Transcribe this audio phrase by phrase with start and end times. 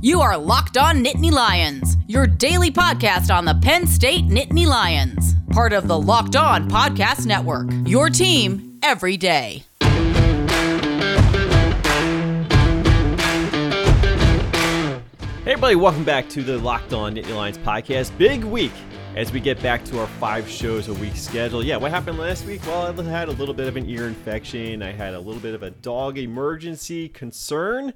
[0.00, 5.34] You are Locked On Nittany Lions, your daily podcast on the Penn State Nittany Lions,
[5.50, 7.66] part of the Locked On Podcast Network.
[7.84, 9.64] Your team every day.
[15.42, 18.16] Hey, everybody, welcome back to the Locked On Nittany Lions podcast.
[18.16, 18.70] Big week
[19.16, 21.64] as we get back to our five shows a week schedule.
[21.64, 22.64] Yeah, what happened last week?
[22.66, 24.80] Well, I had a little bit of an ear infection.
[24.80, 27.94] I had a little bit of a dog emergency concern.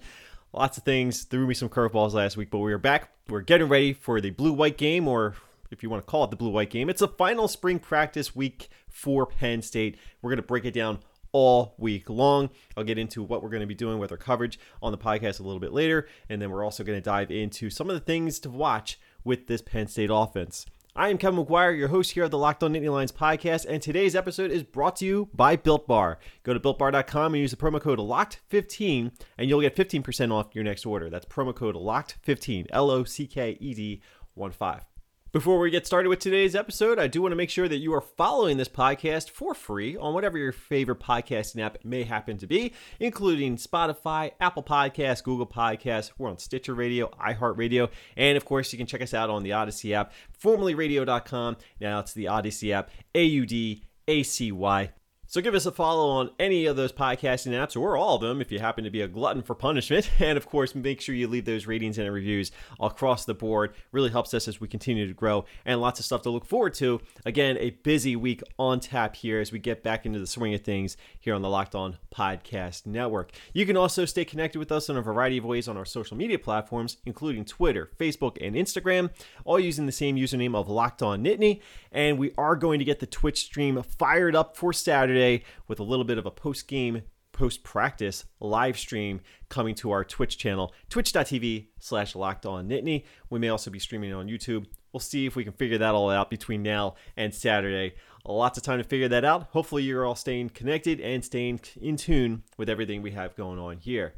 [0.54, 3.10] Lots of things threw me some curveballs last week, but we are back.
[3.26, 5.34] We're getting ready for the blue white game, or
[5.70, 6.90] if you want to call it the blue white game.
[6.90, 9.96] It's a final spring practice week for Penn State.
[10.20, 10.98] We're going to break it down
[11.32, 12.50] all week long.
[12.76, 15.40] I'll get into what we're going to be doing with our coverage on the podcast
[15.40, 16.06] a little bit later.
[16.28, 19.46] And then we're also going to dive into some of the things to watch with
[19.46, 20.66] this Penn State offense.
[20.94, 23.80] I am Kevin McGuire, your host here of the Locked On Nittany Lions podcast, and
[23.80, 26.18] today's episode is brought to you by Built Bar.
[26.42, 30.64] Go to builtbar.com and use the promo code LOCKED15, and you'll get 15% off your
[30.64, 31.08] next order.
[31.08, 34.02] That's promo code LOCKED15, L O C K E D
[34.34, 34.91] 1 5.
[35.32, 37.94] Before we get started with today's episode, I do want to make sure that you
[37.94, 42.46] are following this podcast for free on whatever your favorite podcasting app may happen to
[42.46, 46.12] be, including Spotify, Apple Podcasts, Google Podcasts.
[46.18, 49.50] We're on Stitcher Radio, iHeartRadio, and of course, you can check us out on the
[49.50, 51.56] Audacy app, formerly radio.com.
[51.80, 54.90] Now it's the Audacy app, A U D A C Y.
[55.32, 58.42] So give us a follow on any of those podcasting apps or all of them
[58.42, 60.10] if you happen to be a glutton for punishment.
[60.20, 63.72] And of course, make sure you leave those ratings and reviews across the board.
[63.92, 66.74] Really helps us as we continue to grow and lots of stuff to look forward
[66.74, 67.00] to.
[67.24, 70.60] Again, a busy week on tap here as we get back into the swing of
[70.60, 73.32] things here on the Locked On Podcast Network.
[73.54, 76.16] You can also stay connected with us in a variety of ways on our social
[76.16, 79.08] media platforms, including Twitter, Facebook, and Instagram,
[79.46, 81.62] all using the same username of Locked On Nittany.
[81.90, 85.21] And we are going to get the Twitch stream fired up for Saturday
[85.68, 90.04] with a little bit of a post game post practice live stream coming to our
[90.04, 93.04] Twitch channel, twitch.tv slash locked on Nittany.
[93.30, 94.66] We may also be streaming on YouTube.
[94.92, 97.94] We'll see if we can figure that all out between now and Saturday.
[98.24, 99.48] Lots of time to figure that out.
[99.52, 103.78] Hopefully, you're all staying connected and staying in tune with everything we have going on
[103.78, 104.14] here.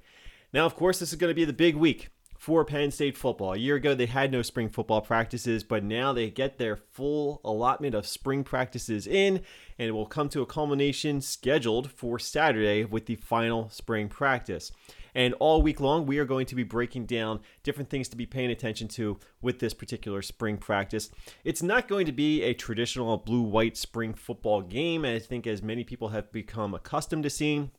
[0.53, 2.11] Now, of course, this is going to be the big week
[2.45, 3.55] for Penn State football.
[3.55, 7.41] A year ago, they had no spring football practices, but now they get their full
[7.43, 9.41] allotment of spring practices in,
[9.79, 14.73] and it will come to a culmination scheduled for Saturday with the final spring practice.
[15.15, 18.27] And all week long, we are going to be breaking down different things to be
[18.27, 21.09] paying attention to with this particular spring practice.
[21.45, 25.63] It's not going to be a traditional blue white spring football game, I think, as
[25.63, 27.71] many people have become accustomed to seeing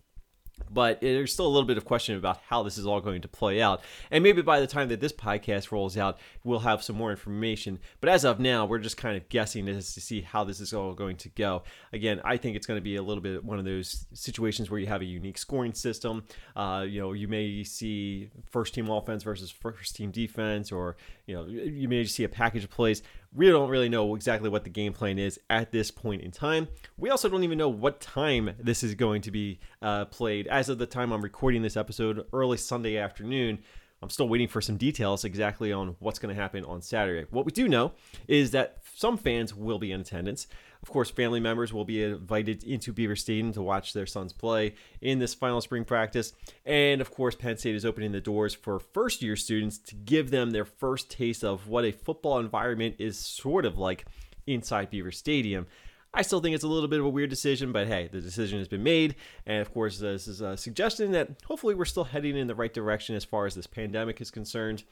[0.72, 3.28] but there's still a little bit of question about how this is all going to
[3.28, 3.82] play out.
[4.12, 7.80] And maybe by the time that this podcast rolls out, we'll have some more information.
[8.02, 10.74] But as of now, we're just kind of guessing as to see how this is
[10.74, 11.64] all going to go.
[11.94, 14.80] Again, I think it's going to be a little bit one of those situations where
[14.80, 16.24] you have a unique scoring system.
[16.56, 21.36] Uh, you know, you may see first team offense versus first team defense, or you
[21.36, 23.02] know, you may see a package of plays
[23.36, 26.70] we don't really know exactly what the game plan is at this point in time.
[26.98, 30.48] We also don't even know what time this is going to be uh, played.
[30.48, 33.60] As of the time I'm recording this episode, early Sunday afternoon,
[34.02, 37.28] I'm still waiting for some details exactly on what's going to happen on Saturday.
[37.30, 37.92] What we do know
[38.28, 40.48] is that some fans will be in attendance.
[40.86, 44.76] Of course, family members will be invited into Beaver Stadium to watch their sons play
[45.02, 46.32] in this final spring practice.
[46.64, 50.30] And of course, Penn State is opening the doors for first year students to give
[50.30, 54.06] them their first taste of what a football environment is sort of like
[54.46, 55.66] inside Beaver Stadium.
[56.14, 58.60] I still think it's a little bit of a weird decision, but hey, the decision
[58.60, 59.16] has been made.
[59.48, 62.72] And of course, this is a suggestion that hopefully we're still heading in the right
[62.72, 64.84] direction as far as this pandemic is concerned.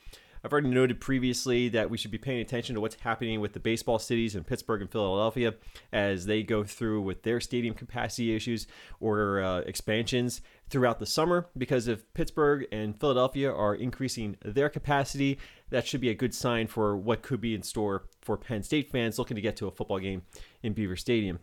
[0.43, 3.61] I've already noted previously that we should be paying attention to what's happening with the
[3.61, 5.53] baseball cities in Pittsburgh and Philadelphia
[5.93, 8.67] as they go through with their stadium capacity issues
[8.99, 11.47] or uh, expansions throughout the summer.
[11.57, 15.39] Because if Pittsburgh and Philadelphia are increasing their capacity,
[15.69, 18.91] that should be a good sign for what could be in store for Penn State
[18.91, 20.23] fans looking to get to a football game
[20.61, 21.39] in Beaver Stadium.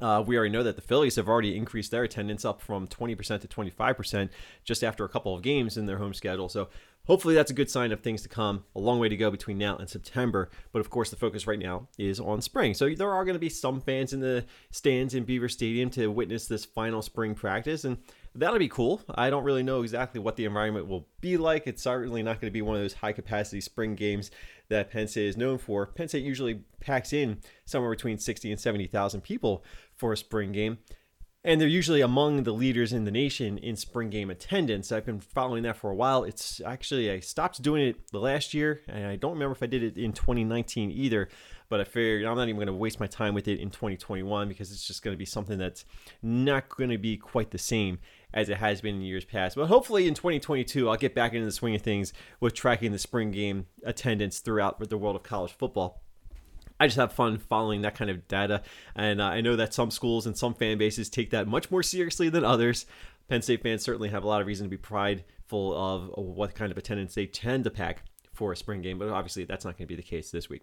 [0.00, 3.40] Uh, we already know that the Phillies have already increased their attendance up from 20%
[3.40, 4.30] to 25%
[4.64, 6.48] just after a couple of games in their home schedule.
[6.48, 6.68] So
[7.06, 8.64] hopefully that's a good sign of things to come.
[8.74, 11.58] A long way to go between now and September, but of course the focus right
[11.58, 12.74] now is on spring.
[12.74, 16.08] So there are going to be some fans in the stands in Beaver Stadium to
[16.08, 17.98] witness this final spring practice and
[18.34, 19.00] that'll be cool.
[19.14, 21.66] I don't really know exactly what the environment will be like.
[21.66, 24.30] It's certainly not going to be one of those high capacity spring games
[24.68, 25.86] that Penn State is known for.
[25.86, 29.64] Penn State usually packs in somewhere between 60 and 70,000 people
[29.94, 30.78] for a spring game
[31.44, 34.90] and they're usually among the leaders in the nation in spring game attendance.
[34.90, 36.24] I've been following that for a while.
[36.24, 39.66] It's actually I stopped doing it the last year, and I don't remember if I
[39.66, 41.28] did it in 2019 either.
[41.68, 44.48] But I figured I'm not even going to waste my time with it in 2021
[44.48, 45.84] because it's just going to be something that's
[46.22, 47.98] not going to be quite the same
[48.32, 49.56] as it has been in years past.
[49.56, 52.98] But hopefully in 2022, I'll get back into the swing of things with tracking the
[52.98, 56.03] spring game attendance throughout the world of college football.
[56.80, 58.62] I just have fun following that kind of data.
[58.96, 61.82] And uh, I know that some schools and some fan bases take that much more
[61.82, 62.86] seriously than others.
[63.28, 66.70] Penn State fans certainly have a lot of reason to be prideful of, what kind
[66.70, 69.86] of attendance they tend to pack for a spring game, but obviously that's not going
[69.86, 70.62] to be the case this week.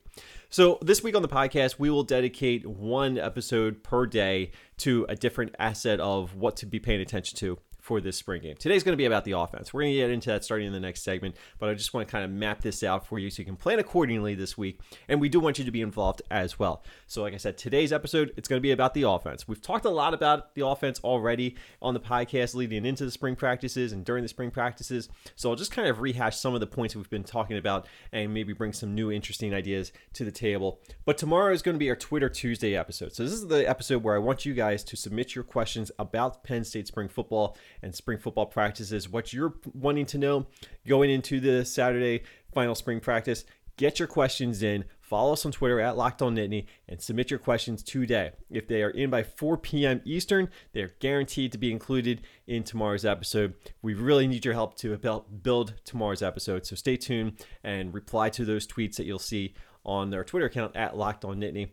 [0.50, 5.16] So, this week on the podcast, we will dedicate one episode per day to a
[5.16, 8.56] different asset of what to be paying attention to for this spring game.
[8.58, 9.74] Today's going to be about the offense.
[9.74, 12.08] We're going to get into that starting in the next segment, but I just want
[12.08, 14.80] to kind of map this out for you so you can plan accordingly this week.
[15.10, 16.84] And we do want you to be involved as well.
[17.08, 19.48] So, like I said, today's episode, it's going to be about the offense.
[19.48, 23.36] We've talked a lot about the offense already on the podcast leading into the spring
[23.36, 25.10] practices and during the spring practices.
[25.36, 28.32] So, I'll just kind of rehash some of the points we've been talking about and
[28.32, 30.80] maybe bring some new interesting ideas to the table.
[31.04, 33.14] But tomorrow is going to be our Twitter Tuesday episode.
[33.14, 36.44] So, this is the episode where I want you guys to submit your questions about
[36.44, 40.48] Penn State spring football and spring football practices, what you're wanting to know
[40.88, 42.24] going into the Saturday
[42.54, 43.46] final spring practice.
[43.78, 44.86] Get your questions in.
[45.00, 48.32] Follow us on Twitter at Locked On Nittany and submit your questions today.
[48.50, 50.02] If they are in by 4 p.m.
[50.06, 53.56] Eastern, they're guaranteed to be included in tomorrow's episode.
[53.82, 54.96] We really need your help to
[55.42, 56.66] build tomorrow's episode.
[56.66, 59.54] So stay tuned and reply to those tweets that you'll see
[59.84, 61.72] on their Twitter account at Locked On Nittany.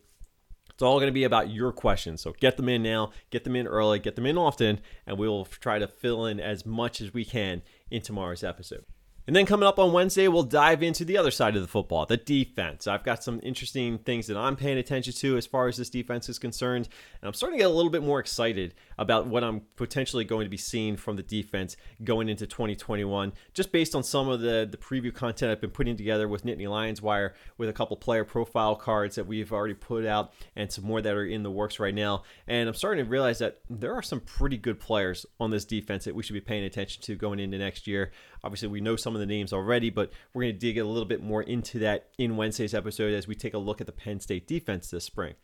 [0.78, 2.20] It's all going to be about your questions.
[2.20, 4.78] So get them in now, get them in early, get them in often,
[5.08, 8.84] and we will try to fill in as much as we can in tomorrow's episode.
[9.28, 12.06] And then coming up on Wednesday, we'll dive into the other side of the football,
[12.06, 12.86] the defense.
[12.86, 16.30] I've got some interesting things that I'm paying attention to as far as this defense
[16.30, 16.88] is concerned.
[17.20, 20.46] And I'm starting to get a little bit more excited about what I'm potentially going
[20.46, 24.66] to be seeing from the defense going into 2021, just based on some of the,
[24.70, 28.24] the preview content I've been putting together with Nittany Lions Wire with a couple player
[28.24, 31.78] profile cards that we've already put out and some more that are in the works
[31.78, 32.22] right now.
[32.46, 36.06] And I'm starting to realize that there are some pretty good players on this defense
[36.06, 38.10] that we should be paying attention to going into next year.
[38.42, 41.04] Obviously, we know some of the names already, but we're going to dig a little
[41.04, 44.20] bit more into that in Wednesday's episode as we take a look at the Penn
[44.20, 45.34] State defense this spring.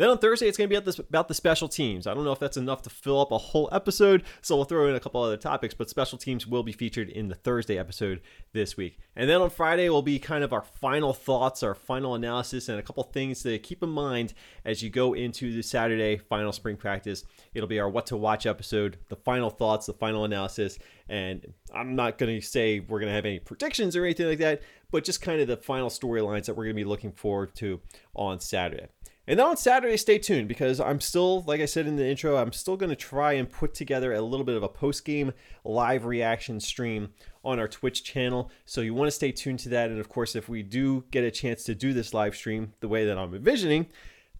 [0.00, 2.06] Then on Thursday, it's going to be about, this, about the special teams.
[2.06, 4.88] I don't know if that's enough to fill up a whole episode, so we'll throw
[4.88, 8.22] in a couple other topics, but special teams will be featured in the Thursday episode
[8.54, 8.98] this week.
[9.14, 12.78] And then on Friday will be kind of our final thoughts, our final analysis, and
[12.78, 14.32] a couple things to keep in mind
[14.64, 17.24] as you go into the Saturday final spring practice.
[17.52, 20.78] It'll be our what to watch episode, the final thoughts, the final analysis,
[21.10, 21.44] and
[21.74, 24.62] I'm not going to say we're going to have any predictions or anything like that,
[24.90, 27.82] but just kind of the final storylines that we're going to be looking forward to
[28.14, 28.86] on Saturday.
[29.30, 32.36] And then on Saturday, stay tuned because I'm still, like I said in the intro,
[32.36, 35.32] I'm still going to try and put together a little bit of a post game
[35.62, 37.10] live reaction stream
[37.44, 38.50] on our Twitch channel.
[38.64, 39.88] So you want to stay tuned to that.
[39.88, 42.88] And of course, if we do get a chance to do this live stream the
[42.88, 43.86] way that I'm envisioning,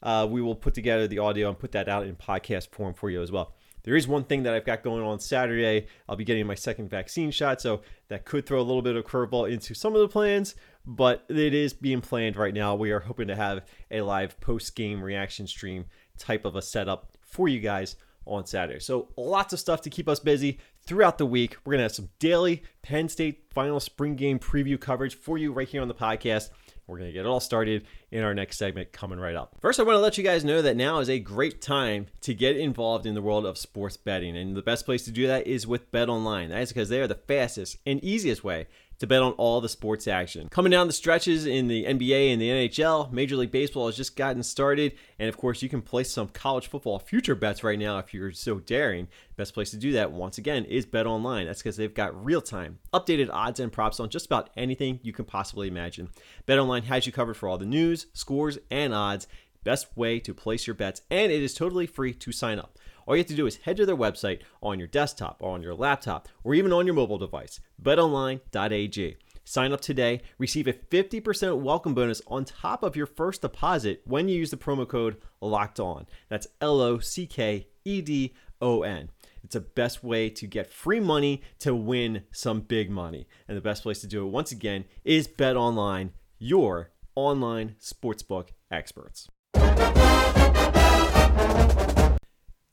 [0.02, 3.10] uh, we will put together the audio and put that out in podcast form for
[3.10, 3.54] you as well.
[3.84, 5.87] There is one thing that I've got going on Saturday.
[6.08, 9.06] I'll be getting my second vaccine shot, so that could throw a little bit of
[9.06, 10.54] curveball into some of the plans,
[10.87, 12.75] but it is being planned right now.
[12.75, 15.87] We are hoping to have a live post game reaction stream
[16.19, 17.97] type of a setup for you guys
[18.27, 18.81] on Saturday.
[18.81, 21.56] So lots of stuff to keep us busy throughout the week.
[21.65, 25.69] We're to have some daily Penn State final spring game preview coverage for you right
[25.69, 26.50] here on the podcast.
[26.87, 29.55] We're going to get it all started in our next segment coming right up.
[29.61, 32.35] First, I want to let you guys know that now is a great time to
[32.35, 34.37] get involved in the world of sports betting.
[34.37, 36.50] And the best place to do that is with Bet Online.
[36.50, 38.67] That is because they are the fastest and easiest way
[39.00, 40.49] to bet on all the sports action.
[40.50, 44.14] Coming down the stretches in the NBA and the NHL, Major League Baseball has just
[44.14, 44.92] gotten started.
[45.19, 48.33] And of course, you can place some college football future bets right now if you're
[48.33, 49.09] so daring.
[49.37, 51.47] Best place to do that, once again, is Bet Online.
[51.47, 55.14] That's because they've got real time, updated odds and props on just about anything you
[55.14, 56.11] can possibly imagine.
[56.45, 59.26] Bet Online has you covered for all the news, scores, and odds.
[59.64, 62.78] Best way to place your bets, and it is totally free to sign up.
[63.11, 65.64] All you have to do is head to their website on your desktop or on
[65.64, 69.17] your laptop or even on your mobile device, betonline.ag.
[69.43, 74.29] Sign up today, receive a 50% welcome bonus on top of your first deposit when
[74.29, 76.07] you use the promo code LOCKED ON.
[76.29, 79.11] That's L O C K E D O N.
[79.43, 83.26] It's the best way to get free money to win some big money.
[83.49, 88.50] And the best place to do it, once again, is Bet Online, your online sportsbook
[88.71, 89.29] experts.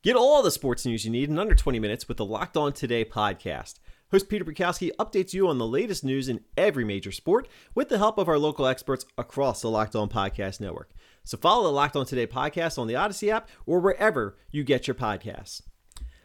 [0.07, 2.71] Get all the sports news you need in under 20 minutes with the Locked On
[2.71, 3.73] Today podcast.
[4.09, 7.45] Host Peter Bukowski updates you on the latest news in every major sport
[7.75, 10.91] with the help of our local experts across the Locked On Podcast Network.
[11.25, 14.87] So follow the Locked On Today podcast on the Audacy app or wherever you get
[14.87, 15.61] your podcasts.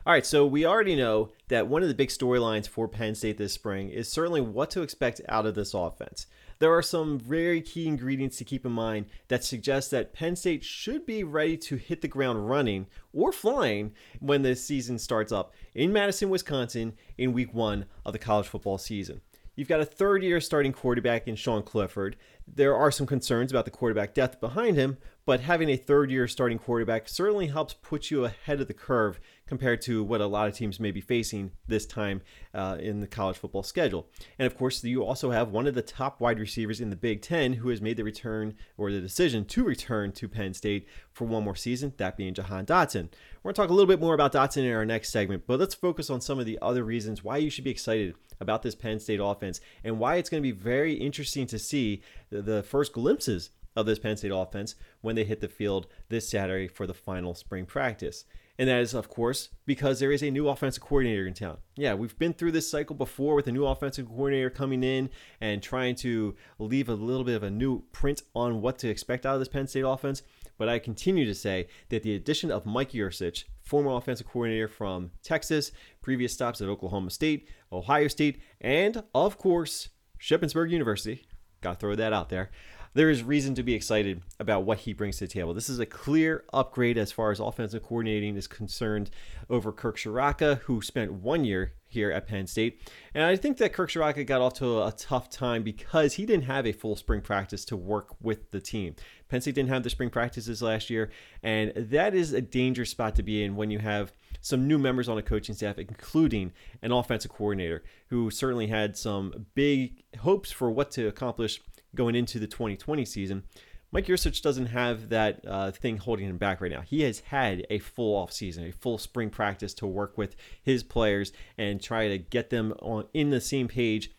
[0.06, 3.36] All right, so we already know that one of the big storylines for Penn State
[3.36, 6.28] this spring is certainly what to expect out of this offense.
[6.58, 10.64] There are some very key ingredients to keep in mind that suggest that Penn State
[10.64, 15.52] should be ready to hit the ground running or flying when the season starts up
[15.74, 19.20] in Madison, Wisconsin in week one of the college football season.
[19.54, 22.16] You've got a third year starting quarterback in Sean Clifford.
[22.46, 26.26] There are some concerns about the quarterback depth behind him, but having a third year
[26.26, 29.20] starting quarterback certainly helps put you ahead of the curve
[29.52, 32.22] compared to what a lot of teams may be facing this time
[32.54, 34.06] uh, in the college football schedule.
[34.38, 37.20] And of course, you also have one of the top wide receivers in the Big
[37.20, 41.26] Ten who has made the return or the decision to return to Penn State for
[41.26, 43.10] one more season, that being Jahan Dotson.
[43.42, 45.60] We're going to talk a little bit more about Dotson in our next segment, but
[45.60, 48.74] let's focus on some of the other reasons why you should be excited about this
[48.74, 52.62] Penn State offense and why it's going to be very interesting to see the, the
[52.62, 56.86] first glimpses of this Penn State offense when they hit the field this Saturday for
[56.86, 58.24] the final spring practice.
[58.58, 61.58] And that is, of course, because there is a new offensive coordinator in town.
[61.74, 65.08] Yeah, we've been through this cycle before with a new offensive coordinator coming in
[65.40, 69.24] and trying to leave a little bit of a new print on what to expect
[69.24, 70.22] out of this Penn State offense.
[70.58, 75.12] But I continue to say that the addition of Mike Yurcich, former offensive coordinator from
[75.22, 79.88] Texas, previous stops at Oklahoma State, Ohio State, and of course,
[80.20, 81.24] Shippensburg University,
[81.62, 82.50] got to throw that out there
[82.94, 85.54] there is reason to be excited about what he brings to the table.
[85.54, 89.10] This is a clear upgrade as far as offensive coordinating is concerned
[89.48, 92.80] over Kirk Ciarrocca, who spent one year here at Penn State.
[93.14, 96.44] And I think that Kirk Ciarrocca got off to a tough time because he didn't
[96.44, 98.94] have a full spring practice to work with the team.
[99.28, 101.10] Penn State didn't have the spring practices last year,
[101.42, 105.08] and that is a dangerous spot to be in when you have some new members
[105.08, 110.70] on a coaching staff, including an offensive coordinator who certainly had some big hopes for
[110.70, 111.60] what to accomplish
[111.94, 113.42] going into the 2020 season.
[113.90, 116.80] Mike Yurcich doesn't have that uh, thing holding him back right now.
[116.80, 120.82] He has had a full off season, a full spring practice to work with his
[120.82, 124.10] players and try to get them on in the same page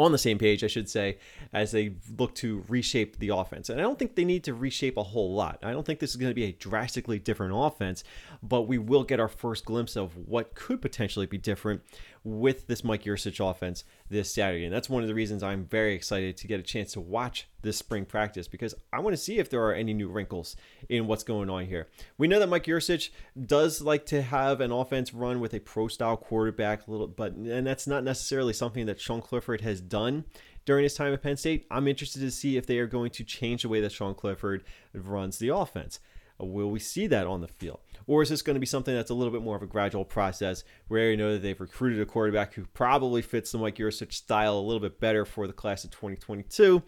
[0.00, 1.18] on the same page, I should say,
[1.52, 3.68] as they look to reshape the offense.
[3.68, 5.58] And I don't think they need to reshape a whole lot.
[5.62, 8.02] I don't think this is going to be a drastically different offense,
[8.42, 11.82] but we will get our first glimpse of what could potentially be different
[12.22, 14.64] with this Mike Yurcich offense this Saturday.
[14.64, 17.48] And that's one of the reasons I'm very excited to get a chance to watch
[17.62, 20.56] this spring practice because I want to see if there are any new wrinkles
[20.88, 21.88] in what's going on here.
[22.18, 23.10] We know that Mike Yurcich
[23.46, 27.32] does like to have an offense run with a pro style quarterback, a little, but
[27.32, 30.24] and that's not necessarily something that Sean Clifford has done
[30.66, 31.66] during his time at Penn State.
[31.70, 34.62] I'm interested to see if they are going to change the way that Sean Clifford
[34.92, 36.00] runs the offense.
[36.38, 37.80] Will we see that on the field?
[38.10, 40.04] Or is this going to be something that's a little bit more of a gradual
[40.04, 44.12] process where you know that they've recruited a quarterback who probably fits the Mike Yurcich
[44.12, 46.82] style a little bit better for the class of 2022?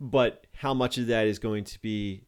[0.00, 2.22] But how much of that is going to be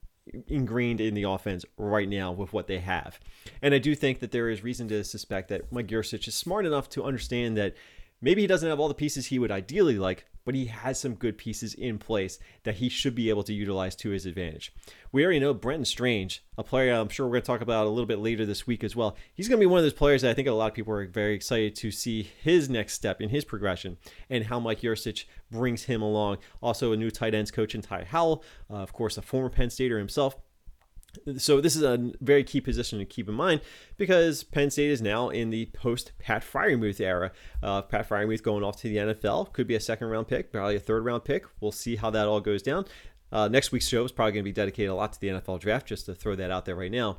[0.49, 3.21] ingrained in the offense right now with what they have?
[3.63, 6.67] And I do think that there is reason to suspect that Mike Yurcich is smart
[6.67, 7.77] enough to understand that
[8.21, 11.15] maybe he doesn't have all the pieces he would ideally like, but he has some
[11.15, 14.73] good pieces in place that he should be able to utilize to his advantage.
[15.13, 17.91] We already know Brenton Strange, a player I'm sure we're going to talk about a
[17.91, 19.17] little bit later this week as well.
[19.35, 20.95] He's going to be one of those players that I think a lot of people
[20.95, 23.97] are very excited to see his next step in his progression
[24.31, 26.39] and how Mike Yurcich brings him along.
[26.63, 29.71] Also, a new tight ends coach in Ty Howell, uh, of course, a former Penn
[29.71, 30.37] Stater himself.
[31.37, 33.61] So this is a very key position to keep in mind
[33.97, 37.33] because Penn State is now in the post Pat Freiermuth era.
[37.62, 40.76] Uh, Pat Freiermuth going off to the NFL could be a second round pick, probably
[40.76, 41.45] a third round pick.
[41.61, 42.87] We'll see how that all goes down.
[43.31, 45.61] Uh, next week's show is probably going to be dedicated a lot to the NFL
[45.61, 47.19] draft, just to throw that out there right now.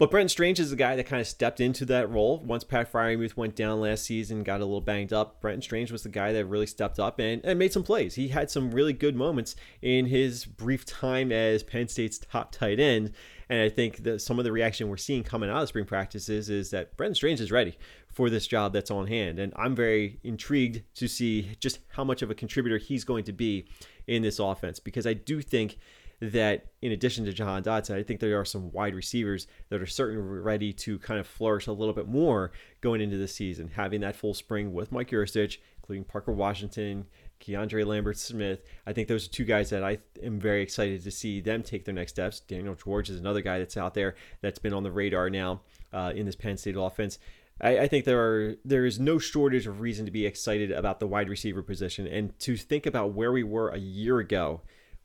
[0.00, 2.38] But Brenton Strange is the guy that kind of stepped into that role.
[2.38, 6.04] Once Pat Freiermuth went down last season, got a little banged up, Brenton Strange was
[6.04, 8.14] the guy that really stepped up and, and made some plays.
[8.14, 12.80] He had some really good moments in his brief time as Penn State's top tight
[12.80, 13.12] end.
[13.50, 16.48] And I think that some of the reaction we're seeing coming out of spring practices
[16.48, 17.76] is that Brenton Strange is ready
[18.08, 19.38] for this job that's on hand.
[19.38, 23.34] And I'm very intrigued to see just how much of a contributor he's going to
[23.34, 23.66] be
[24.06, 25.76] in this offense because I do think–
[26.20, 29.86] that in addition to Jahan Dotson, I think there are some wide receivers that are
[29.86, 33.70] certainly ready to kind of flourish a little bit more going into the season.
[33.74, 37.06] Having that full spring with Mike Yurcich, including Parker Washington,
[37.40, 38.62] Keandre Lambert Smith.
[38.86, 41.84] I think those are two guys that I am very excited to see them take
[41.84, 42.40] their next steps.
[42.40, 45.62] Daniel George is another guy that's out there that's been on the radar now
[45.92, 47.18] uh, in this Penn State offense.
[47.62, 51.00] I, I, think there are there is no shortage of reason to be excited about
[51.00, 54.62] the wide receiver position and to think about where we were a year ago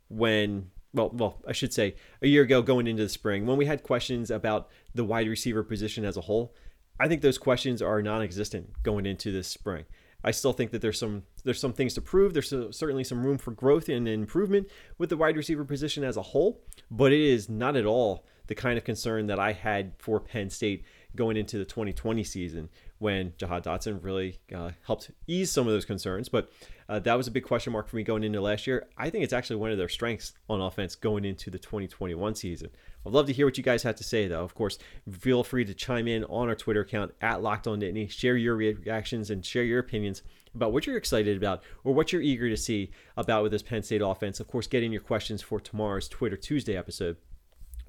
[0.07, 3.65] when well, well, I should say a year ago going into the spring when we
[3.65, 6.55] had questions about the wide receiver position as a whole.
[6.99, 9.83] I think those questions are non-existent going into this spring.
[10.23, 12.33] I still think that there's some there's some things to prove.
[12.33, 16.21] There's certainly some room for growth and improvement with the wide receiver position as a
[16.21, 20.19] whole, but it is not at all the kind of concern that I had for
[20.19, 20.83] Penn State
[21.15, 22.69] going into the 2020 season
[22.99, 26.29] when Jahan Dotson really uh, helped ease some of those concerns.
[26.29, 26.51] But
[26.87, 28.87] uh, that was a big question mark for me going into last year.
[28.97, 32.69] I think it's actually one of their strengths on offense going into the 2021 season.
[33.05, 34.43] I'd love to hear what you guys have to say, though.
[34.43, 34.79] Of course,
[35.11, 38.09] feel free to chime in on our Twitter account at Locked On Nittany.
[38.09, 40.23] Share your reactions and share your opinions
[40.55, 43.83] about what you're excited about or what you're eager to see about with this Penn
[43.83, 44.39] State offense.
[44.39, 47.17] Of course, getting your questions for tomorrow's Twitter Tuesday episode.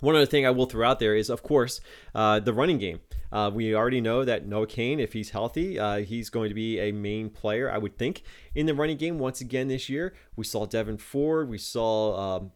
[0.00, 1.80] One other thing I will throw out there is, of course,
[2.14, 3.00] uh, the running game.
[3.32, 6.78] Uh, we already know that Noah Cain, if he's healthy, uh, he's going to be
[6.78, 8.22] a main player, I would think,
[8.54, 10.14] in the running game once again this year.
[10.36, 12.52] We saw Devyn Ford, we saw um,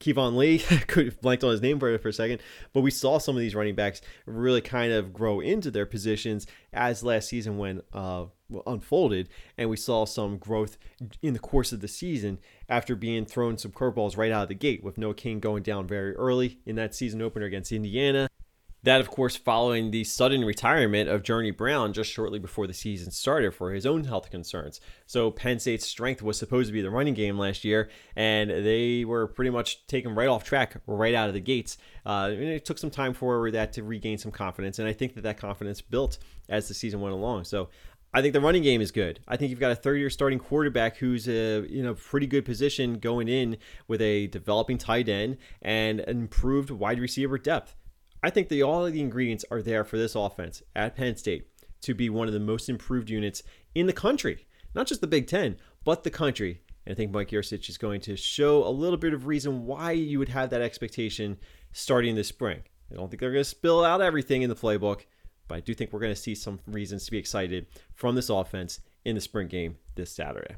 [0.00, 2.40] Keyvone Lee, could have blanked on his name for, for a second,
[2.72, 6.46] but we saw some of these running backs really kind of grow into their positions
[6.72, 8.26] as last season when uh,
[8.66, 10.76] unfolded, and we saw some growth
[11.22, 14.54] in the course of the season after being thrown some curveballs right out of the
[14.54, 18.28] gate with Noah Cain going down very early in that season opener against Indiana.
[18.84, 23.10] That, of course, following the sudden retirement of Journey Brown just shortly before the season
[23.12, 24.78] started for his own health concerns.
[25.06, 29.06] So, Penn State's strength was supposed to be the running game last year, and they
[29.06, 31.78] were pretty much taken right off track right out of the gates.
[32.04, 35.14] Uh, and it took some time for that to regain some confidence, and I think
[35.14, 36.18] that that confidence built
[36.50, 37.44] as the season went along.
[37.44, 37.70] So,
[38.16, 39.18] I think the running game is good.
[39.26, 43.00] I think you've got a third-year starting quarterback who's a in a pretty good position
[43.00, 43.56] going in
[43.88, 47.74] with a developing tight end and improved wide receiver depth.
[48.22, 51.48] I think that all of the ingredients are there for this offense at Penn State
[51.82, 53.42] to be one of the most improved units
[53.74, 56.62] in the country, not just the Big Ten, but the country.
[56.86, 59.90] And I think Mike Yurcich is going to show a little bit of reason why
[59.90, 61.36] you would have that expectation
[61.72, 62.62] starting this spring.
[62.92, 65.00] I don't think they're going to spill out everything in the playbook,
[65.48, 68.30] but I do think we're going to see some reasons to be excited from this
[68.30, 70.56] offense in the spring game this Saturday.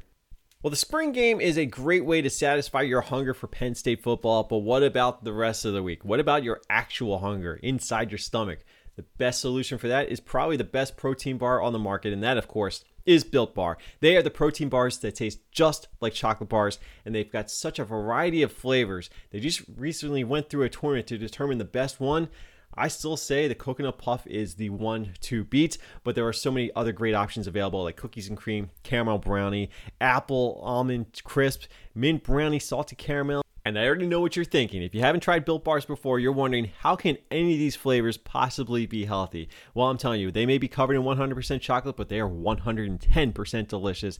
[0.63, 4.01] Well, the spring game is a great way to satisfy your hunger for Penn State
[4.01, 6.03] football, but what about the rest of the week?
[6.03, 8.59] What about your actual hunger inside your stomach?
[8.95, 12.23] The best solution for that is probably the best protein bar on the market, and
[12.23, 13.77] that, of course, is Built Bar.
[13.99, 17.77] They are the protein bars that taste just like chocolate bars, and they've got such
[17.77, 19.11] a variety of flavors.
[19.29, 22.29] They just recently went through a tournament to determine the best one.
[22.77, 26.51] I still say the coconut puff is the one to beat, but there are so
[26.51, 31.63] many other great options available like cookies and cream, caramel brownie, apple almond crisp,
[31.95, 33.43] mint brownie, salted caramel.
[33.65, 34.81] And I already know what you're thinking.
[34.81, 38.15] If you haven't tried Built Bars before, you're wondering how can any of these flavors
[38.15, 39.49] possibly be healthy?
[39.73, 43.67] Well, I'm telling you, they may be covered in 100% chocolate, but they are 110%
[43.67, 44.19] delicious.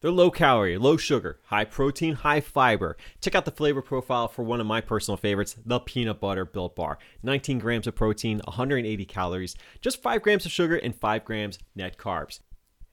[0.00, 2.96] They're low calorie, low sugar, high protein, high fiber.
[3.20, 6.76] Check out the flavor profile for one of my personal favorites, the peanut butter built
[6.76, 6.98] bar.
[7.24, 11.98] 19 grams of protein, 180 calories, just 5 grams of sugar, and 5 grams net
[11.98, 12.38] carbs.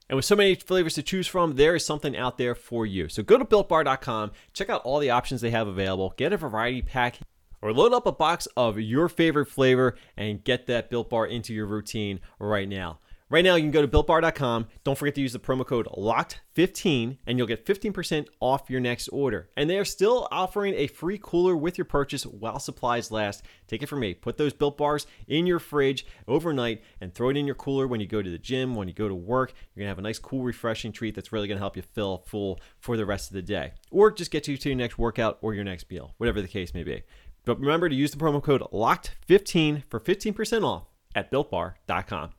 [0.08, 3.08] And with so many flavors to choose from, there is something out there for you.
[3.08, 6.82] So go to builtbar.com, check out all the options they have available, get a variety
[6.82, 7.20] pack,
[7.62, 11.54] or load up a box of your favorite flavor and get that built bar into
[11.54, 12.98] your routine right now.
[13.28, 14.68] Right now, you can go to builtbar.com.
[14.84, 19.08] Don't forget to use the promo code LOCKED15 and you'll get 15% off your next
[19.08, 19.50] order.
[19.56, 23.42] And they are still offering a free cooler with your purchase while supplies last.
[23.66, 24.14] Take it from me.
[24.14, 27.98] Put those built bars in your fridge overnight and throw it in your cooler when
[27.98, 29.54] you go to the gym, when you go to work.
[29.74, 31.82] You're going to have a nice, cool, refreshing treat that's really going to help you
[31.82, 33.72] feel full for the rest of the day.
[33.90, 36.72] Or just get you to your next workout or your next meal, whatever the case
[36.72, 37.02] may be.
[37.44, 40.84] But remember to use the promo code LOCKED15 for 15% off
[41.16, 42.30] at builtbar.com.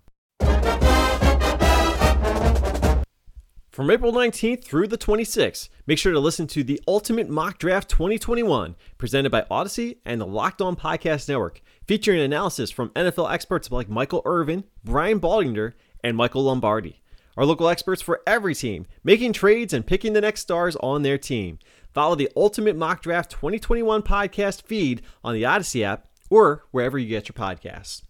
[3.77, 7.87] From April 19th through the 26th, make sure to listen to the Ultimate Mock Draft
[7.91, 13.69] 2021, presented by Audacy and the Locked On Podcast Network, featuring analysis from NFL experts
[13.69, 17.03] like Michael Irvin, Brian Baldinger, and Michael Lombardi.
[17.37, 21.19] Our local experts for every team, making trades and picking the next stars on their
[21.19, 21.59] team.
[21.93, 27.07] Follow the Ultimate Mock Draft 2021 podcast feed on the Audacy app or wherever you
[27.07, 28.01] get your podcasts.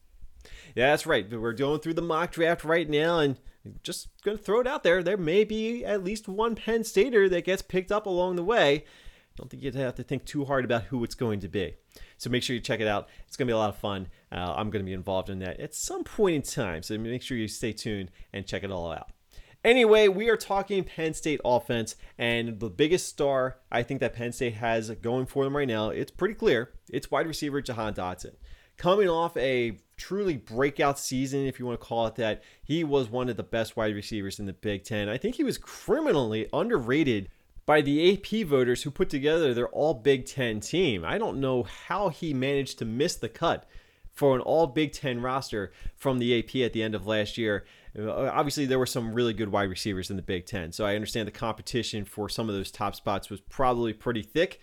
[0.75, 1.29] Yeah, that's right.
[1.29, 3.37] We're going through the mock draft right now, and
[3.83, 5.03] just going to throw it out there.
[5.03, 8.85] There may be at least one Penn Stater that gets picked up along the way.
[9.35, 11.75] Don't think you'd have to think too hard about who it's going to be.
[12.17, 13.07] So make sure you check it out.
[13.27, 14.07] It's going to be a lot of fun.
[14.31, 16.81] Uh, I'm going to be involved in that at some point in time.
[16.81, 19.11] So make sure you stay tuned and check it all out.
[19.63, 24.31] Anyway, we are talking Penn State offense, and the biggest star I think that Penn
[24.31, 26.73] State has going for them right now, it's pretty clear.
[26.89, 28.35] It's wide receiver Jahan Dotson
[28.77, 32.43] coming off a truly breakout season, if you want to call it that.
[32.63, 35.09] He was one of the best wide receivers in the Big Ten.
[35.09, 37.29] I think he was criminally underrated
[37.65, 41.03] by the AP voters who put together their all Big Ten team.
[41.03, 43.67] I don't know how he managed to miss the cut
[44.13, 47.65] for an all Big Ten roster from the AP at the end of last year.
[47.97, 50.95] Uh, obviously, there were some really good wide receivers in the Big Ten, so I
[50.95, 54.59] understand the competition for some of those top spots was probably pretty thick.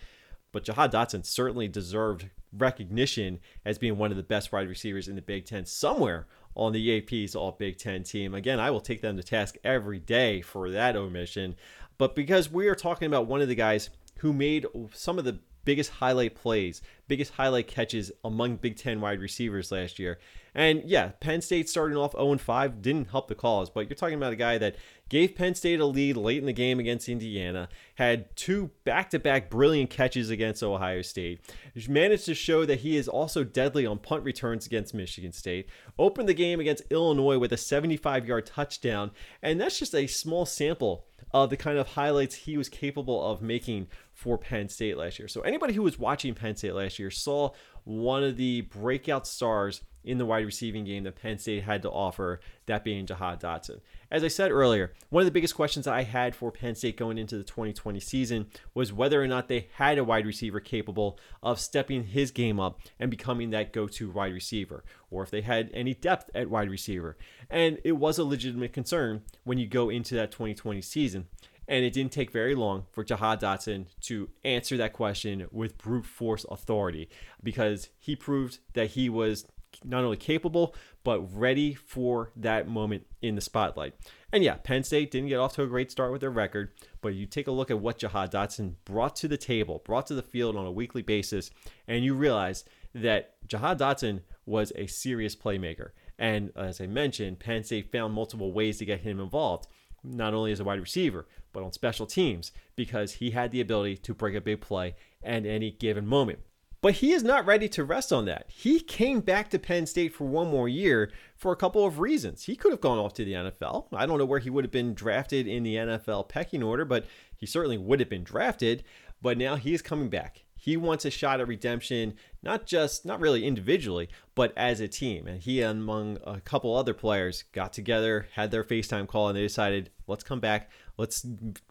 [0.55, 5.17] But Jahan Dotson certainly deserved recognition as being one of the best wide receivers in
[5.17, 8.35] the Big Ten somewhere on the AP's All Big Ten team.
[8.35, 11.57] Again, I will take them to task every day for that omission.
[11.99, 15.41] But because we are talking about one of the guys who made some of the
[15.65, 20.19] biggest highlight plays, biggest highlight catches among Big Ten wide receivers last year.
[20.55, 24.17] And yeah, Penn State starting off 0 5 didn't help the cause, but you're talking
[24.17, 24.77] about a guy that
[25.09, 29.19] gave Penn State a lead late in the game against Indiana, had two back to
[29.19, 31.41] back brilliant catches against Ohio State,
[31.89, 36.29] managed to show that he is also deadly on punt returns against Michigan State, opened
[36.29, 39.11] the game against Illinois with a 75 yard touchdown,
[39.43, 43.43] and that's just a small sample of the kind of highlights he was capable of
[43.43, 43.89] making
[44.25, 45.29] for Penn State last year.
[45.29, 47.51] So anybody who was watching Penn State last year saw
[47.85, 51.91] one of the breakout stars in the wide receiving game that Penn State had to
[51.91, 53.81] offer, that being Jahan Dotson.
[54.11, 57.19] As I said earlier, one of the biggest questions I had for Penn State going
[57.19, 61.61] into the 2020 season was whether or not they had a wide receiver capable of
[61.61, 65.71] stepping his game up and becoming that go to wide receiver, or if they had
[65.75, 67.19] any depth at wide receiver.
[67.51, 71.27] And it was a legitimate concern when you go into that 2020 season.
[71.67, 76.07] And it didn't take very long for Jahan Dotson to answer that question with brute
[76.07, 77.09] force authority
[77.43, 79.47] because he proved that he was
[79.83, 83.95] not only capable, but ready for that moment in the spotlight.
[84.33, 87.15] And yeah, Penn State didn't get off to a great start with their record, but
[87.15, 90.23] you take a look at what Jahan Dotson brought to the table, brought to the
[90.23, 91.51] field on a weekly basis,
[91.89, 95.91] and you realize that Jahan Dotson was a serious playmaker.
[96.19, 99.67] And as I mentioned, Penn State found multiple ways to get him involved
[100.05, 103.97] not only as a wide receiver, but on special teams because he had the ability
[103.97, 106.41] to break a big play at any given moment.
[106.85, 108.45] But he is not ready to rest on that.
[108.51, 112.45] He came back to Penn State for one more year for a couple of reasons.
[112.45, 113.87] He could have gone off to the NFL.
[113.95, 117.07] I don't know where he would have been drafted in the NFL pecking order, but
[117.39, 118.85] he certainly would have been drafted.
[119.23, 120.44] But now he is coming back.
[120.65, 125.27] He wants a shot at redemption, not just, not really individually, but as a team.
[125.27, 129.43] And he, among a couple other players, got together, had their FaceTime call, and they
[129.43, 131.27] decided, let's come back, let's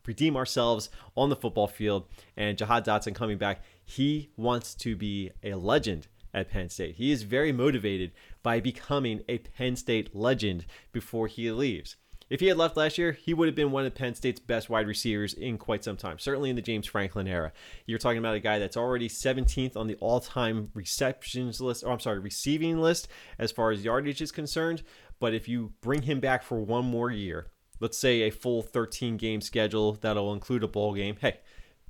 [0.06, 2.06] redeem ourselves on the football field.
[2.38, 6.94] And Jahan Dotson coming back, he wants to be a legend at Penn State.
[6.94, 8.12] He is very motivated
[8.44, 11.96] by becoming a Penn State legend before he leaves.
[12.34, 14.67] If he had left last year, he would have been one of Penn State's best
[14.67, 17.52] wide receivers in quite some time, certainly in the James Franklin era.
[17.86, 21.91] You're talking about a guy that's already 17th on the all time receptions list, or
[21.91, 24.82] I'm sorry, receiving list as far as yardage is concerned.
[25.19, 29.15] But if you bring him back for one more year, let's say a full 13
[29.17, 31.38] game schedule that'll include a bowl game, hey,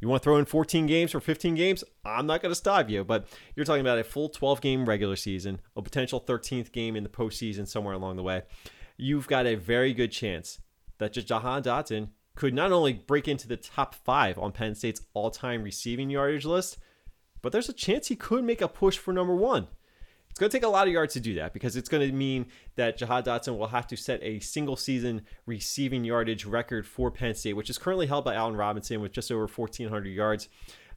[0.01, 1.85] you want to throw in 14 games or 15 games?
[2.03, 5.15] I'm not going to stop you, but you're talking about a full 12 game regular
[5.15, 8.41] season, a potential 13th game in the postseason somewhere along the way
[8.97, 10.59] you've got a very good chance
[10.97, 15.29] that Jahan Dotson could not only break into the top five on Penn State's all
[15.29, 16.77] time receiving yardage list,
[17.41, 19.67] but there's a chance he could make a push for number one.
[20.29, 22.11] It's going to take a lot of yards to do that because it's going to
[22.11, 27.11] mean that Jahan Dotson will have to set a single season receiving yardage record for
[27.11, 30.49] Penn State, which is currently held by Allen Robinson with just over 1,400 yards.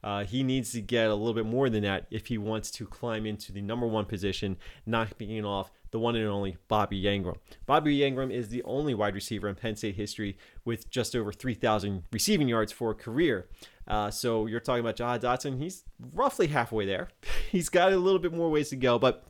[0.03, 2.87] Uh, he needs to get a little bit more than that if he wants to
[2.87, 4.57] climb into the number one position,
[4.87, 7.37] knocking off the one and only Bobby Engram.
[7.65, 12.03] Bobby Engram is the only wide receiver in Penn State history with just over 3,000
[12.11, 13.47] receiving yards for a career.
[13.87, 15.61] Uh, so you're talking about Jahan Dotson.
[15.61, 17.09] He's roughly halfway there.
[17.51, 19.25] He's got a little bit more ways to go, but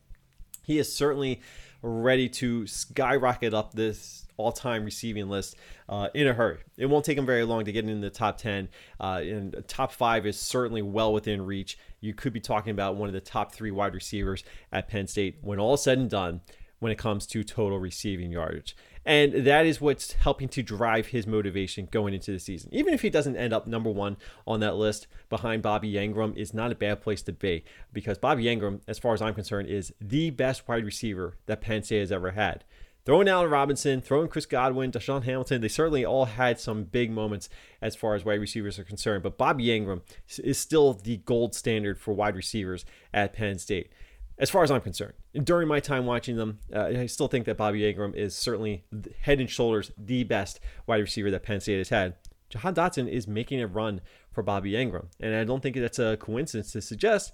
[0.63, 1.41] he is certainly
[1.81, 5.55] ready to skyrocket up this all-time receiving list
[5.89, 6.59] uh, in a hurry.
[6.77, 8.69] It won't take him very long to get into the top 10.
[8.99, 11.77] Uh, and top five is certainly well within reach.
[11.99, 15.39] You could be talking about one of the top three wide receivers at Penn State
[15.41, 16.41] when all said and done
[16.79, 18.75] when it comes to total receiving yardage.
[19.07, 22.69] And that is what's helping to drive his motivation going into the season.
[22.73, 26.53] Even if he doesn't end up number one on that list behind Bobby Engram, is
[26.53, 29.93] not a bad place to be because Bobby Engram, as far as I'm concerned, is
[30.01, 32.65] the best wide receiver that Penn State has ever had.
[33.07, 37.47] Throwing Allen Robinson, throwing Chris Godwin, DaeSean Hamilton, they certainly all had some big moments
[37.81, 39.23] as far as wide receivers are concerned.
[39.23, 40.01] But Bobby Engram
[40.39, 43.93] is still the gold standard for wide receivers at Penn State
[44.37, 45.13] as far as I'm concerned.
[45.41, 48.83] During my time watching them, uh, I still think that Bobby Engram is certainly
[49.21, 52.15] head and shoulders the best wide receiver that Penn State has had.
[52.49, 54.01] Jahan Dotson is making a run
[54.33, 55.05] for Bobby Engram.
[55.21, 57.31] And I don't think that's a coincidence to suggest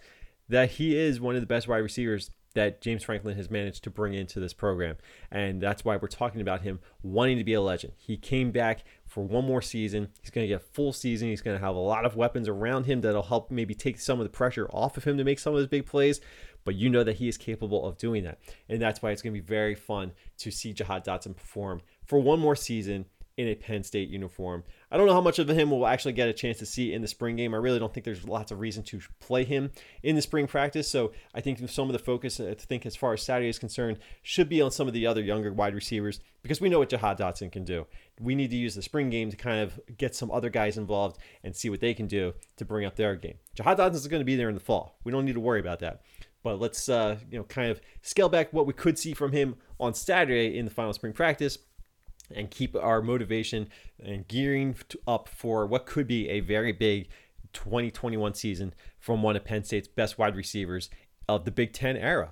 [0.48, 3.90] that he is one of the best wide receivers that James Franklin has managed to
[3.90, 4.98] bring into this program.
[5.32, 7.94] And that's why we're talking about him wanting to be a legend.
[7.98, 10.10] He came back for one more season.
[10.22, 11.30] He's going to get a full season.
[11.30, 14.20] He's going to have a lot of weapons around him that'll help maybe take some
[14.20, 16.22] of the pressure off of him to make some of his big plays.
[16.64, 18.40] But you know that he is capable of doing that.
[18.70, 22.20] And that's why it's going to be very fun to see Jahan Dotson perform for
[22.20, 23.06] one more season
[23.38, 24.64] in a Penn State uniform.
[24.92, 27.02] I don't know how much of him we'll actually get a chance to see in
[27.02, 27.54] the spring game.
[27.54, 29.72] I really don't think there's lots of reason to play him
[30.04, 30.88] in the spring practice.
[30.88, 33.98] So I think some of the focus, I think, as far as Saturday is concerned,
[34.22, 37.18] should be on some of the other younger wide receivers because we know what Jahan
[37.18, 37.88] Dotson can do.
[38.20, 41.18] We need to use the spring game to kind of get some other guys involved
[41.44, 43.36] and see what they can do to bring up their game.
[43.56, 45.00] Jahan Dotson is going to be there in the fall.
[45.04, 46.02] We don't need to worry about that.
[46.44, 49.56] But let's uh, you know kind of scale back what we could see from him
[49.80, 51.58] on Saturday in the final spring practice
[52.32, 53.70] and keep our motivation
[54.04, 54.76] and gearing
[55.08, 57.10] up for what could be a very big
[57.54, 60.90] 2021 season from one of Penn State's best wide receivers
[61.28, 62.32] of the Big Ten era.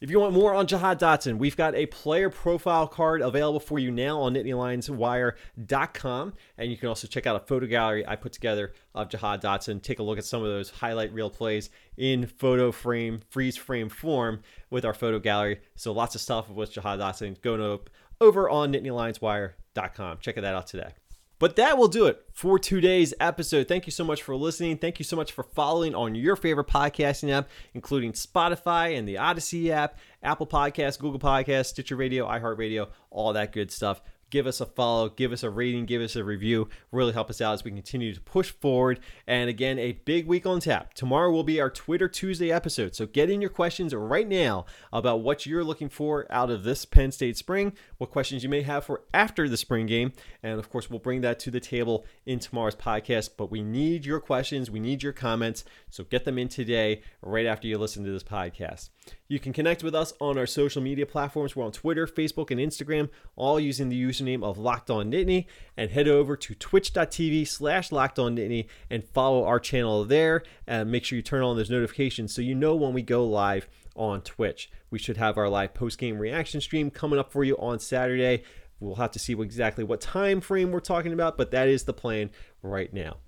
[0.00, 3.78] If you want more on Jahan Dotson, we've got a player profile card available for
[3.78, 6.32] you now on NittanyLionsWire.com.
[6.56, 9.82] And you can also check out a photo gallery I put together of Jahan Dotson.
[9.82, 13.90] Take a look at some of those highlight reel plays in photo frame, freeze frame
[13.90, 15.60] form with our photo gallery.
[15.76, 20.18] So lots of stuff with Jahan Dotson going up over on NittanyLionsWire.com.
[20.20, 20.92] Check that out today.
[21.38, 23.66] But that will do it for today's episode.
[23.66, 24.76] Thank you so much for listening.
[24.76, 29.14] Thank you so much for following on your favorite podcasting app, including Spotify and the
[29.14, 34.60] Audacy app, Apple Podcasts, Google Podcasts, Stitcher Radio, iHeartRadio, all that good stuff give us
[34.60, 36.68] a follow, give us a rating, give us a review.
[36.92, 39.00] Really help us out as we continue to push forward.
[39.26, 40.94] And again, a big week on tap.
[40.94, 42.94] Tomorrow will be our Twitter Tuesday episode.
[42.94, 46.84] So get in your questions right now about what you're looking for out of this
[46.84, 50.12] Penn State spring, what questions you may have for after the spring game.
[50.42, 53.30] And of course, we'll bring that to the table in tomorrow's podcast.
[53.36, 55.64] But we need your questions, we need your comments.
[55.90, 58.90] So get them in today, right after you listen to this podcast.
[59.28, 61.54] You can connect with us on our social media platforms.
[61.54, 65.46] We're on Twitter, Facebook, and Instagram, all using the username of Locked On Nittany.
[65.76, 70.42] And head over to twitch.tv slash Locked On Nittany and follow our channel there.
[70.66, 73.68] And make sure you turn on those notifications so you know when we go live
[73.94, 74.70] on Twitch.
[74.90, 78.42] We should have our live post-game reaction stream coming up for you on Saturday.
[78.80, 81.92] We'll have to see exactly what time frame we're talking about, but that is the
[81.92, 82.30] plan
[82.62, 83.18] right now.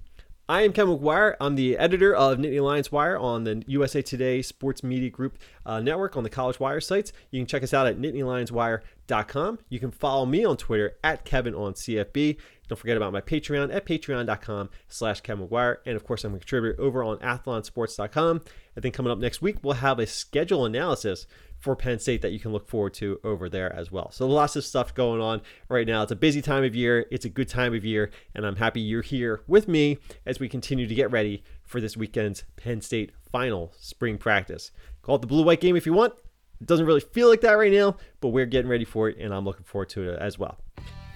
[0.49, 1.37] I am Ken McGuire.
[1.41, 5.79] I'm the editor of Nittany Lions Wire on the USA Today Sports Media Group uh,
[5.79, 7.13] network on the College Wire sites.
[7.31, 9.59] You can check us out at NittanyLionsWire.com.
[9.69, 12.39] You can follow me on Twitter at Kevin on CFB.
[12.69, 15.77] Don't forget about my Patreon at patreon.com slash Kevin McGuire.
[15.87, 18.41] And of course, I'm a contributor over on athlonsports.com.
[18.77, 21.29] I think coming up next week, we'll have a schedule analysis
[21.63, 24.11] for Penn State that you can look forward to over there as well.
[24.11, 26.03] So lots of stuff going on right now.
[26.03, 27.07] It's a busy time of year.
[27.13, 30.49] It's a good time of year, and I'm happy you're here with me as we
[30.49, 34.73] continue to get ready for this weekend's Penn State final spring practice.
[35.03, 36.15] Call it the blue white game if you want.
[36.61, 39.33] It doesn't really feel like that right now, but we're getting ready for it, and
[39.33, 40.59] I'm looking forward to it as well.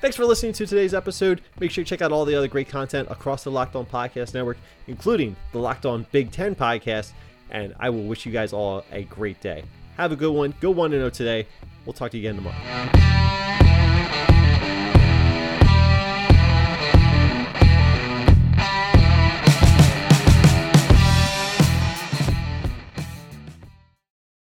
[0.00, 1.40] Thanks for listening to today's episode.
[1.59, 4.32] Make sure you check out all the other great content across the Locked On Podcast
[4.32, 7.11] Network, including the Locked On Big Ten podcast.
[7.50, 9.64] And I will wish you guys all a great day.
[9.96, 10.54] Have a good one.
[10.61, 11.46] Go 1 0 today.
[11.85, 12.56] We'll talk to you again tomorrow.